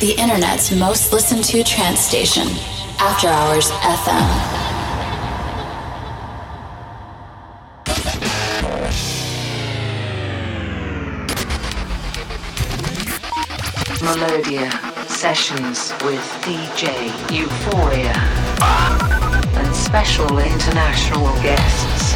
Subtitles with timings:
[0.00, 2.46] the internet's most listened to trance station,
[3.00, 4.28] After Hours FM.
[14.00, 14.70] Melodia
[15.08, 18.14] sessions with DJ Euphoria
[19.58, 22.07] and special international guests.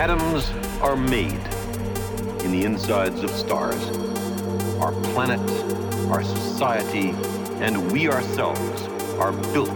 [0.00, 0.50] Atoms
[0.80, 1.44] are made
[2.42, 3.84] in the insides of stars.
[4.80, 5.38] Our planet,
[6.10, 7.10] our society,
[7.62, 8.82] and we ourselves
[9.18, 9.68] are built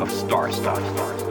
[0.00, 1.23] of star stuff.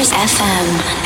[0.00, 0.99] Hours FM.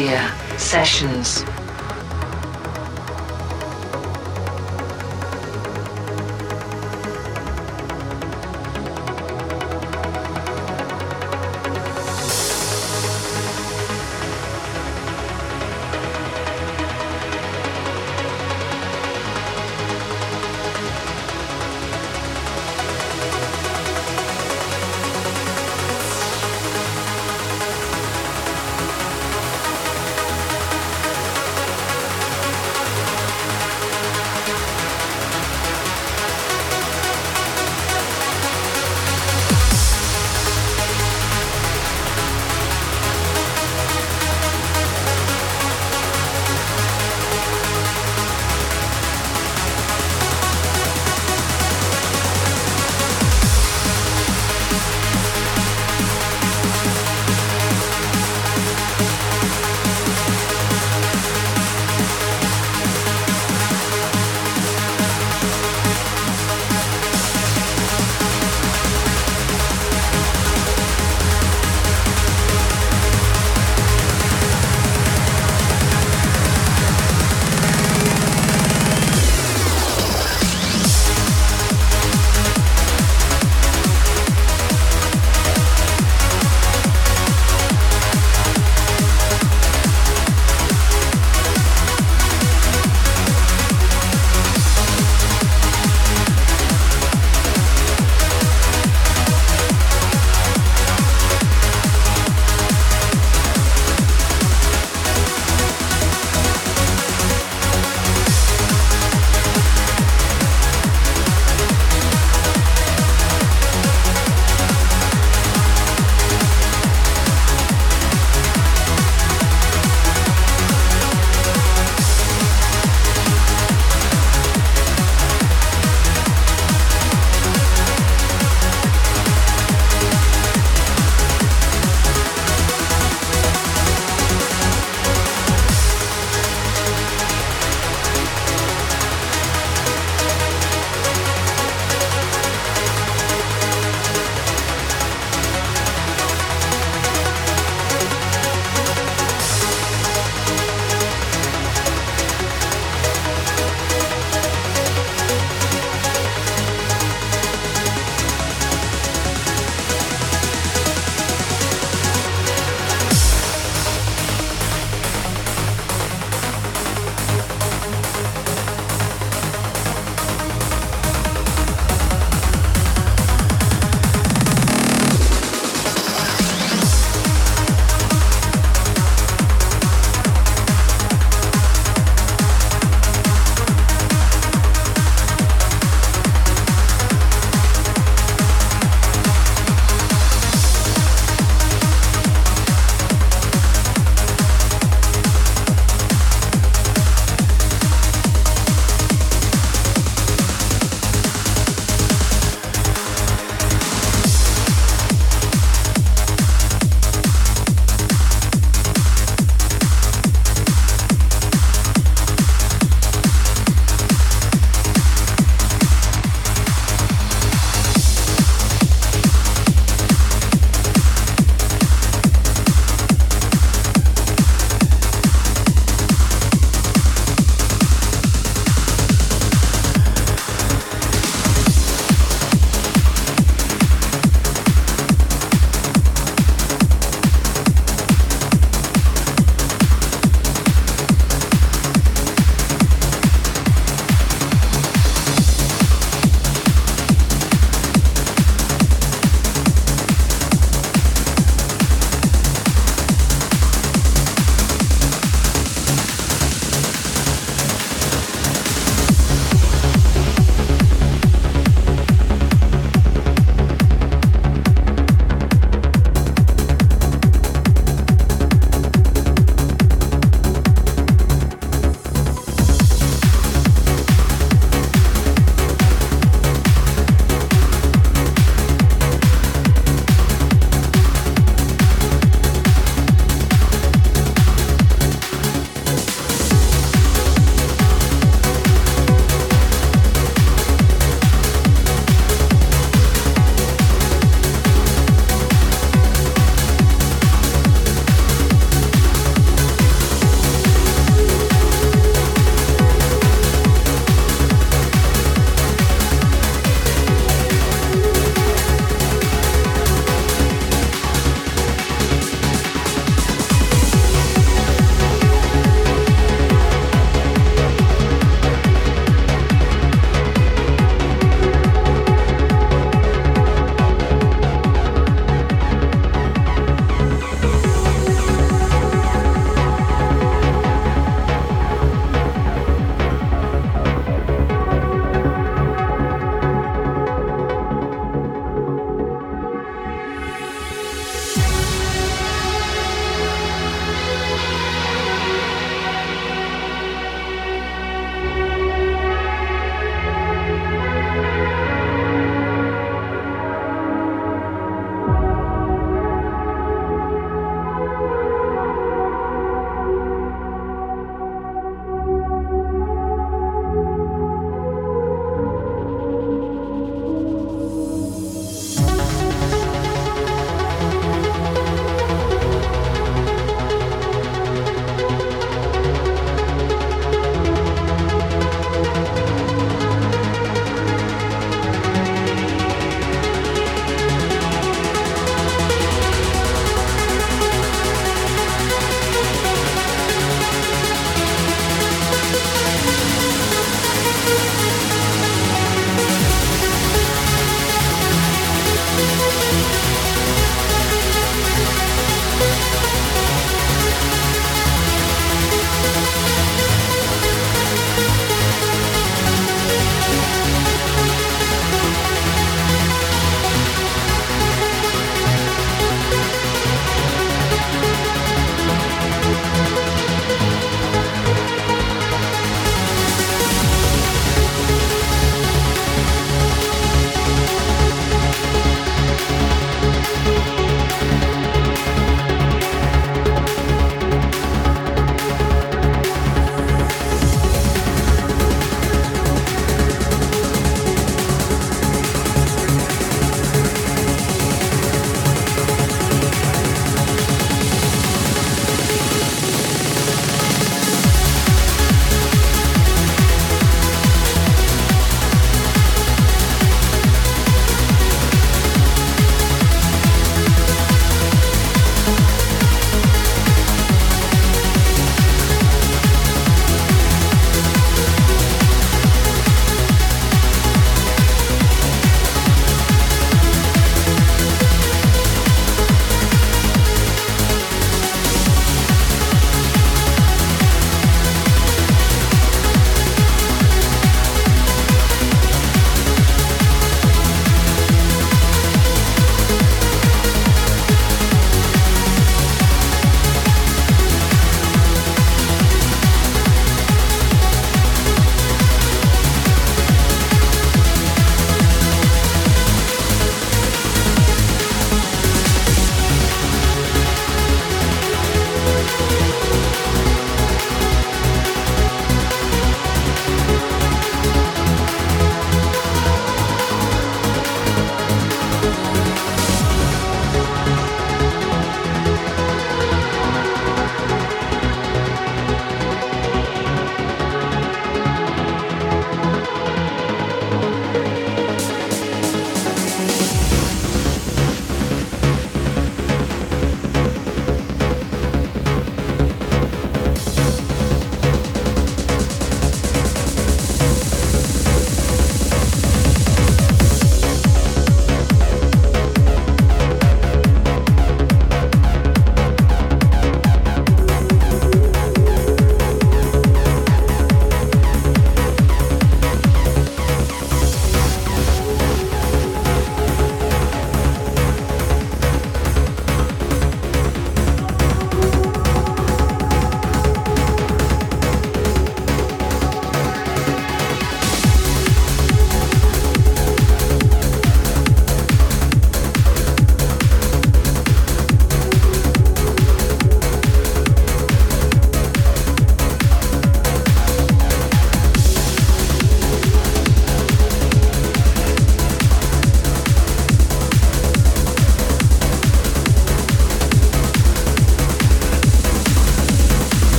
[0.00, 1.49] Melodia Sessions.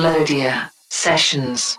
[0.00, 1.78] Melodia Sessions.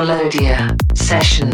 [0.00, 1.49] Melodia Sessions.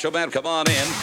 [0.00, 0.99] Macho Man, come on in.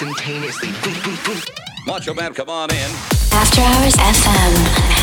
[0.00, 0.68] instantaneously.
[1.86, 2.90] Macho Man, come on in.
[3.32, 4.97] After Hours FM.